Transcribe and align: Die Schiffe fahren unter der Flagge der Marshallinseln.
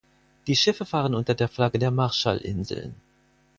Die 0.47 0.55
Schiffe 0.55 0.83
fahren 0.83 1.13
unter 1.13 1.35
der 1.35 1.47
Flagge 1.47 1.77
der 1.77 1.91
Marshallinseln. 1.91 2.95